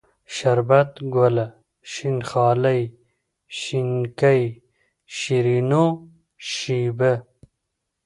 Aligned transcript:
شربت 0.35 0.91
گله، 1.15 1.45
شين 1.91 2.17
خالۍ، 2.29 2.81
شينکۍ، 3.59 4.41
شيرينو، 5.17 5.85
شېبه 6.51 7.13